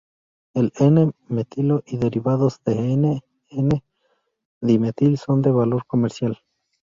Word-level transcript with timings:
El 0.55 0.73
"N"-metilo 0.79 1.83
y 1.85 1.97
derivados 1.97 2.63
de 2.65 2.73
"N","N"-dimetil 2.73 5.15
son 5.19 5.43
de 5.43 5.51
valor 5.51 5.85
comercial. 5.85 6.39